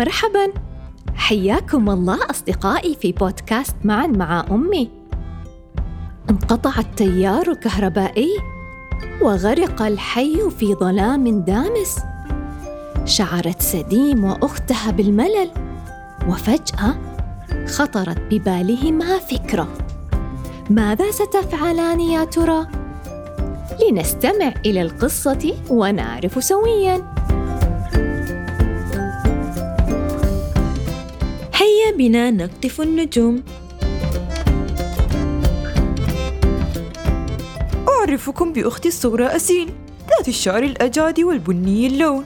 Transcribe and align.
مرحبا 0.00 0.52
حياكم 1.14 1.90
الله 1.90 2.18
أصدقائي 2.30 2.96
في 3.00 3.12
بودكاست 3.12 3.76
معا 3.84 4.06
مع 4.06 4.46
أمي. 4.50 4.90
انقطع 6.30 6.78
التيار 6.78 7.50
الكهربائي 7.50 8.30
وغرق 9.22 9.82
الحي 9.82 10.50
في 10.58 10.74
ظلام 10.74 11.40
دامس. 11.40 12.00
شعرت 13.04 13.62
سديم 13.62 14.24
وأختها 14.24 14.90
بالملل 14.90 15.50
وفجأة 16.28 16.94
خطرت 17.66 18.18
ببالهما 18.30 19.18
فكرة. 19.18 19.68
ماذا 20.70 21.10
ستفعلان 21.10 22.00
يا 22.00 22.24
ترى؟ 22.24 22.66
لنستمع 23.80 24.52
إلى 24.66 24.82
القصة 24.82 25.54
ونعرف 25.70 26.44
سويا. 26.44 27.19
بنا 32.00 32.30
نقطف 32.30 32.80
النجوم. 32.80 33.42
أعرفكم 37.88 38.52
بأختي 38.52 38.88
الصغرى 38.88 39.26
أسين 39.26 39.68
ذات 40.10 40.28
الشعر 40.28 40.62
الأجعد 40.62 41.20
والبني 41.20 41.86
اللون. 41.86 42.24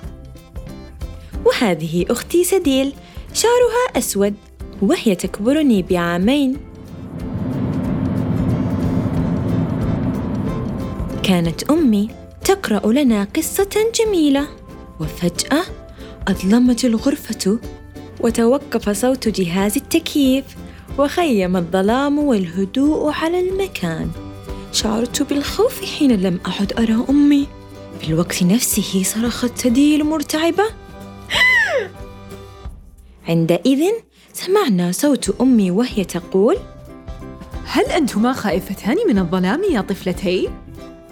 وهذه 1.44 2.04
أختي 2.10 2.44
سديل 2.44 2.92
شعرها 3.32 3.98
أسود 3.98 4.34
وهي 4.82 5.14
تكبرني 5.14 5.82
بعامين. 5.82 6.56
كانت 11.22 11.62
أمي 11.62 12.08
تقرأ 12.44 12.92
لنا 12.92 13.28
قصة 13.36 13.92
جميلة 13.94 14.48
وفجأة 15.00 15.62
أظلمت 16.28 16.84
الغرفة 16.84 17.58
وتوقف 18.24 18.90
صوت 18.90 19.28
جهاز 19.28 19.76
التكييف 19.76 20.44
وخيم 20.98 21.56
الظلام 21.56 22.18
والهدوء 22.18 23.12
على 23.12 23.40
المكان. 23.40 24.10
شعرت 24.72 25.22
بالخوف 25.22 25.84
حين 25.84 26.12
لم 26.12 26.40
أعد 26.46 26.72
أرى 26.78 27.04
أمي. 27.10 27.46
في 28.00 28.08
الوقت 28.08 28.42
نفسه 28.42 29.02
صرخت 29.02 29.58
سديل 29.58 30.04
مرتعبة. 30.04 30.64
عندئذ 33.28 33.82
سمعنا 34.32 34.92
صوت 34.92 35.40
أمي 35.40 35.70
وهي 35.70 36.04
تقول 36.04 36.56
هل 37.66 37.84
أنتما 37.84 38.32
خائفتان 38.32 38.96
من 39.08 39.18
الظلام 39.18 39.62
يا 39.70 39.80
طفلتي؟ 39.80 40.48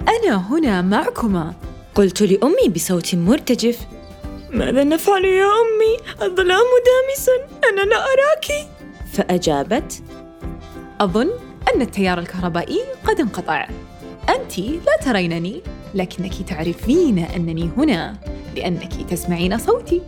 أنا 0.08 0.36
هنا 0.36 0.82
معكما. 0.82 1.54
قلت 1.94 2.22
لأمي 2.22 2.68
بصوت 2.74 3.14
مرتجف 3.14 3.78
ماذا 4.52 4.84
نفعل 4.84 5.24
يا 5.24 5.44
أمي؟ 5.44 6.26
الظلام 6.26 6.66
دامس 6.86 7.28
أنا 7.72 7.80
لا 7.80 7.96
أراك 7.96 8.68
فأجابت 9.12 10.02
أظن 11.00 11.30
أن 11.74 11.82
التيار 11.82 12.18
الكهربائي 12.18 12.80
قد 13.04 13.20
انقطع 13.20 13.68
أنت 14.28 14.58
لا 14.58 14.96
ترينني 15.04 15.62
لكنك 15.94 16.42
تعرفين 16.48 17.18
أنني 17.18 17.70
هنا 17.76 18.18
لأنك 18.56 19.10
تسمعين 19.10 19.58
صوتي 19.58 20.02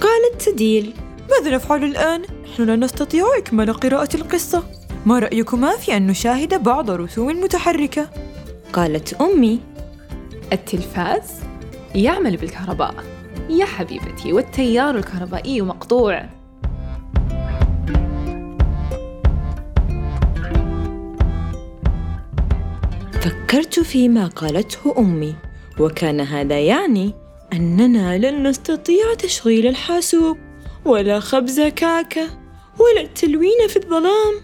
قالت 0.00 0.42
سديل 0.42 0.94
ماذا 1.30 1.56
نفعل 1.56 1.84
الآن؟ 1.84 2.22
نحن 2.44 2.62
لا 2.62 2.76
نستطيع 2.76 3.24
إكمال 3.38 3.72
قراءة 3.72 4.16
القصة 4.16 4.64
ما 5.06 5.18
رأيكما 5.18 5.76
في 5.76 5.96
أن 5.96 6.06
نشاهد 6.06 6.62
بعض 6.62 6.90
رسوم 6.90 7.40
متحركة؟ 7.40 8.08
قالت 8.72 9.12
أمي 9.14 9.60
التلفاز 10.52 11.22
يعمل 11.94 12.36
بالكهرباء 12.36 13.17
يا 13.50 13.64
حبيبتي 13.64 14.32
والتيار 14.32 14.96
الكهربائي 14.96 15.60
مقطوع 15.60 16.28
فكرت 23.22 23.80
فيما 23.80 24.26
قالته 24.26 24.94
أمي 24.98 25.34
وكان 25.80 26.20
هذا 26.20 26.60
يعني 26.60 27.14
أننا 27.52 28.18
لن 28.18 28.46
نستطيع 28.46 29.14
تشغيل 29.14 29.66
الحاسوب 29.66 30.38
ولا 30.84 31.20
خبز 31.20 31.60
كعكة 31.60 32.22
ولا 32.78 33.00
التلوين 33.00 33.68
في 33.68 33.76
الظلام 33.76 34.40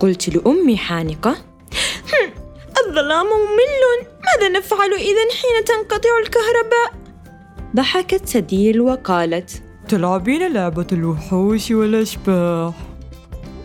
قلت 0.00 0.28
لأمي 0.28 0.76
حانقة 0.76 1.36
الظلام 2.86 3.26
ممل 3.26 4.06
ماذا 4.24 4.48
نفعل 4.48 4.92
إذا 4.92 5.20
حين 5.42 5.64
تنقطع 5.64 6.18
الكهرباء؟ 6.18 7.03
ضحكت 7.76 8.28
سديل 8.28 8.80
وقالت 8.80 9.62
تلعبين 9.88 10.52
لعبة 10.52 10.86
الوحوش 10.92 11.70
والأشباح. 11.70 12.74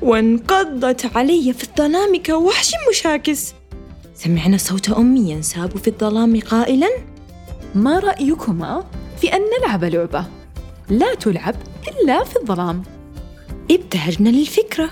وانقضت 0.02 1.18
علي 1.18 1.54
في 1.54 1.64
الظلام 1.64 2.24
كوحش 2.26 2.72
مشاكس. 2.90 3.54
سمعنا 4.16 4.58
صوت 4.58 4.90
أمي 4.90 5.32
ينساب 5.32 5.78
في 5.78 5.88
الظلام 5.88 6.40
قائلا 6.40 6.88
ما 7.76 8.00
رأيكما 8.00 8.84
في 9.22 9.28
أن 9.28 9.42
نلعب 9.60 9.84
لعبة؟ 9.84 10.26
لا 10.90 11.16
تلعب 11.16 11.56
إلا 11.88 12.24
في 12.24 12.36
الظلام. 12.40 12.84
ابتهجنا 13.72 14.30
للفكرة 14.30 14.90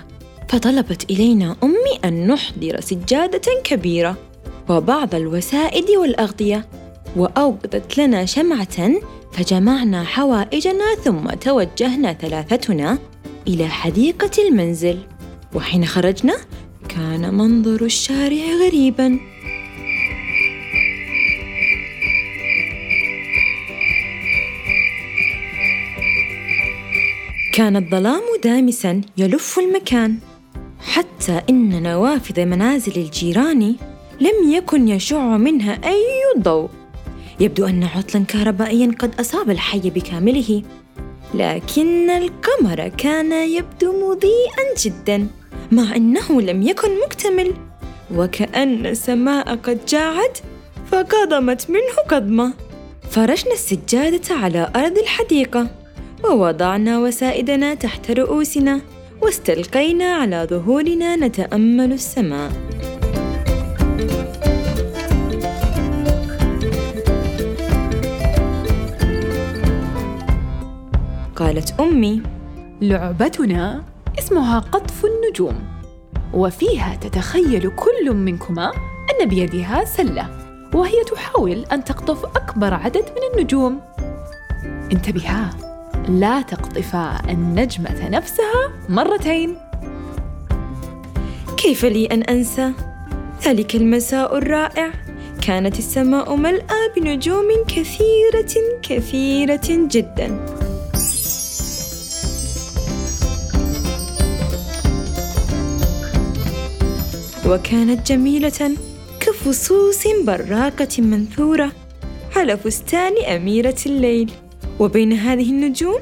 فطلبت 0.48 1.10
إلينا 1.10 1.56
أمي 1.62 1.98
أن 2.04 2.26
نحضر 2.26 2.80
سجادة 2.80 3.62
كبيرة 3.64 4.16
وبعض 4.68 5.14
الوسائد 5.14 5.90
والأغذية. 5.90 6.68
وأوقدت 7.16 7.98
لنا 7.98 8.24
شمعة 8.24 8.90
فجمعنا 9.32 10.04
حوائجنا 10.04 10.94
ثم 11.04 11.30
توجهنا 11.30 12.12
ثلاثتنا 12.12 12.98
إلى 13.48 13.68
حديقة 13.68 14.30
المنزل. 14.48 14.98
وحين 15.54 15.84
خرجنا 15.84 16.36
كان 16.88 17.34
منظر 17.34 17.84
الشارع 17.84 18.44
غريبا. 18.66 19.18
كان 27.52 27.76
الظلام 27.76 28.22
دامسا 28.44 29.00
يلف 29.16 29.58
المكان 29.58 30.18
حتى 30.80 31.40
إن 31.50 31.82
نوافذ 31.82 32.44
منازل 32.44 32.92
الجيران 32.96 33.76
لم 34.20 34.52
يكن 34.52 34.88
يشع 34.88 35.36
منها 35.36 35.72
أي 35.72 36.04
ضوء. 36.38 36.77
يبدو 37.40 37.66
أن 37.66 37.84
عطلا 37.84 38.24
كهربائيا 38.24 38.94
قد 38.98 39.20
أصاب 39.20 39.50
الحي 39.50 39.90
بكامله. 39.90 40.62
لكن 41.34 42.10
القمر 42.10 42.88
كان 42.88 43.32
يبدو 43.32 44.10
مضيئا 44.10 44.74
جدا 44.84 45.26
مع 45.72 45.96
أنه 45.96 46.40
لم 46.42 46.62
يكن 46.62 46.88
مكتمل. 47.06 47.54
وكأن 48.14 48.86
السماء 48.86 49.56
قد 49.56 49.78
جاعت 49.88 50.38
فقضمت 50.92 51.70
منه 51.70 51.96
قضمة. 52.08 52.52
فرشنا 53.10 53.52
السجادة 53.52 54.34
على 54.34 54.70
أرض 54.76 54.98
الحديقة 54.98 55.70
ووضعنا 56.24 56.98
وسائدنا 56.98 57.74
تحت 57.74 58.10
رؤوسنا 58.10 58.80
واستلقينا 59.22 60.14
على 60.14 60.46
ظهورنا 60.50 61.16
نتأمل 61.16 61.92
السماء. 61.92 62.52
قالت 71.38 71.80
أمي. 71.80 72.22
لعبتنا 72.80 73.82
اسمها 74.18 74.58
قطف 74.58 75.04
النجوم 75.04 75.58
وفيها 76.34 76.98
تتخيل 77.00 77.70
كل 77.76 78.14
منكما 78.14 78.72
أن 79.10 79.28
بيدها 79.28 79.84
سلة 79.84 80.28
وهي 80.74 81.04
تحاول 81.04 81.64
أن 81.72 81.84
تقطف 81.84 82.24
أكبر 82.24 82.74
عدد 82.74 83.04
من 83.16 83.38
النجوم. 83.38 83.80
انتبها 84.92 85.50
لا 86.08 86.42
تقطفا 86.42 87.20
النجمة 87.30 88.08
نفسها 88.08 88.72
مرتين. 88.88 89.56
كيف 91.56 91.84
لي 91.84 92.06
أن 92.06 92.22
أنسى؟ 92.22 92.72
ذلك 93.44 93.74
المساء 93.74 94.38
الرائع. 94.38 94.90
كانت 95.42 95.78
السماء 95.78 96.36
ملأى 96.36 96.92
بنجوم 96.96 97.46
كثيرة 97.68 98.54
كثيرة 98.82 99.68
جدا. 99.68 100.57
وكانت 107.48 108.12
جميلة 108.12 108.76
كفصوص 109.20 110.06
براقة 110.24 111.02
منثورة 111.02 111.72
على 112.36 112.56
فستان 112.56 113.12
أميرة 113.36 113.76
الليل. 113.86 114.32
وبين 114.80 115.12
هذه 115.12 115.50
النجوم 115.50 116.00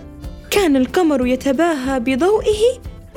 كان 0.51 0.77
القمر 0.77 1.27
يتباهى 1.27 2.01
بضوئه 2.01 2.63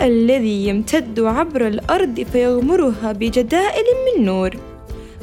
الذي 0.01 0.67
يمتد 0.67 1.19
عبر 1.19 1.67
الأرض 1.67 2.25
فيغمرها 2.31 3.11
بجدائل 3.11 3.83
من 4.05 4.25
نور. 4.25 4.57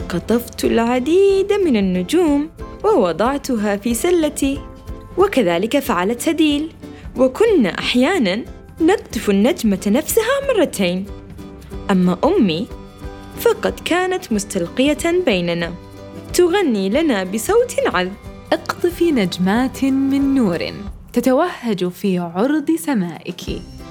قطفت 0.09 0.65
العديد 0.65 1.53
من 1.53 1.77
النجوم 1.77 2.51
ووضعتها 2.85 3.77
في 3.77 3.95
سلتي 3.95 4.59
وكذلك 5.19 5.79
فعلت 5.79 6.21
سديل 6.21 6.73
وكنا 7.17 7.79
أحياناً 7.79 8.45
نقطف 8.81 9.31
النجمة 9.31 9.81
نفسها 9.87 10.35
مرتين. 10.49 11.07
أما 11.91 12.19
أمي 12.25 12.67
فقد 13.41 13.81
كانت 13.85 14.33
مستلقية 14.33 15.23
بيننا. 15.27 15.73
تغني 16.35 16.89
لنا 16.89 17.25
بصوت 17.25 17.75
عذب. 17.95 18.13
اقطفي 18.53 19.13
نجمات 19.13 19.85
من 19.85 20.35
نور 20.35 20.73
تتوهج 21.13 21.89
في 21.89 22.19
عرض 22.19 22.71
سمائك 22.71 23.41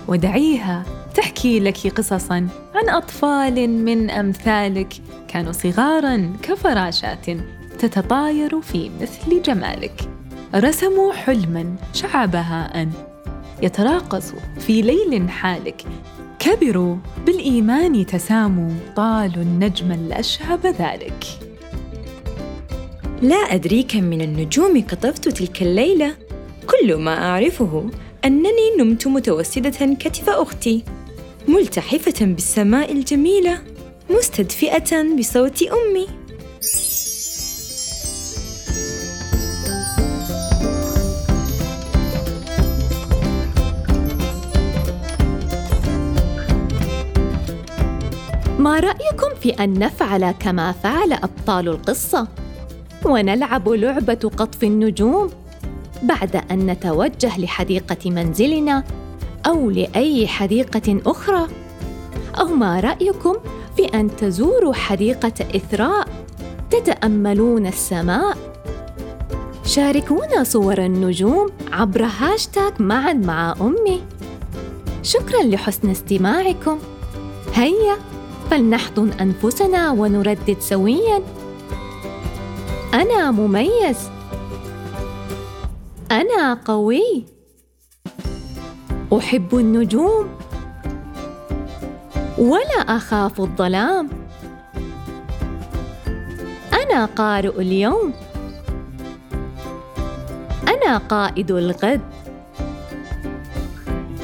ودعيها 0.07 0.85
تحكي 1.15 1.59
لك 1.59 1.87
قصصا 1.87 2.47
عن 2.75 2.89
أطفال 2.89 3.69
من 3.69 4.09
أمثالك 4.09 4.93
كانوا 5.27 5.51
صغارا 5.51 6.33
كفراشات 6.43 7.25
تتطاير 7.79 8.61
في 8.61 8.91
مثل 9.01 9.41
جمالك. 9.41 10.09
رسموا 10.55 11.13
حلما 11.13 11.75
شع 11.93 12.25
بهاء 12.25 12.89
يتراقص 13.61 14.33
في 14.59 14.81
ليل 14.81 15.29
حالك 15.29 15.85
كبروا 16.45 16.95
بالإيمان 17.25 18.05
تساموا 18.05 18.71
طالوا 18.95 19.43
النجم 19.43 19.91
الأشهب 19.91 20.65
ذلك. 20.65 21.25
لا 23.21 23.35
أدري 23.35 23.83
كم 23.83 24.03
من 24.03 24.21
النجوم 24.21 24.81
قطفت 24.81 25.29
تلك 25.29 25.61
الليلة. 25.61 26.15
كل 26.67 26.95
ما 26.95 27.25
أعرفه 27.25 27.89
أنني 28.25 28.75
نمت 28.79 29.07
متوسدة 29.07 29.93
كتف 29.99 30.29
أختي 30.29 30.83
ملتحفة 31.47 32.25
بالسماء 32.25 32.91
الجميلة 32.91 33.61
مستدفئة 34.09 35.15
بصوت 35.17 35.63
أمي. 35.63 36.07
ما 48.65 48.79
رأيكم 48.79 49.35
في 49.41 49.49
أن 49.49 49.79
نفعل 49.79 50.31
كما 50.31 50.71
فعل 50.71 51.13
أبطال 51.13 51.67
القصة؟ 51.67 52.27
ونلعب 53.05 53.69
لعبة 53.69 54.31
قطف 54.37 54.63
النجوم؟ 54.63 55.29
بعد 56.03 56.35
أن 56.51 56.65
نتوجه 56.65 57.39
لحديقة 57.39 58.11
منزلنا 58.11 58.83
أو 59.47 59.69
لأي 59.69 60.27
حديقة 60.27 61.01
أخرى؟ 61.05 61.47
أو 62.39 62.47
ما 62.47 62.79
رأيكم 62.79 63.35
في 63.77 63.85
أن 63.85 64.15
تزوروا 64.15 64.73
حديقة 64.73 65.33
إثراء 65.55 66.07
تتأملون 66.69 67.67
السماء؟ 67.67 68.37
شاركونا 69.65 70.43
صور 70.43 70.77
النجوم 70.77 71.49
عبر 71.71 72.05
هاشتاغ 72.05 72.71
معا 72.79 73.13
مع 73.13 73.55
أمي. 73.61 74.01
شكرا 75.03 75.43
لحسن 75.43 75.89
استماعكم. 75.89 76.79
هيا 77.53 78.14
فلنحضن 78.51 79.09
أنفسنا 79.11 79.91
ونردد 79.91 80.57
سويا. 80.59 81.21
أنا 82.93 83.31
مميز. 83.31 84.09
أنا 86.11 86.53
قوي. 86.65 87.25
أحب 89.17 89.55
النجوم. 89.55 90.27
ولا 92.37 92.79
أخاف 92.87 93.41
الظلام. 93.41 94.09
أنا 96.73 97.05
قارئ 97.05 97.61
اليوم. 97.61 98.13
أنا 100.67 100.97
قائد 100.97 101.51
الغد. 101.51 102.01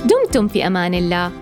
دمتم 0.05 0.47
في 0.47 0.67
أمان 0.67 0.93
الله. 0.93 1.40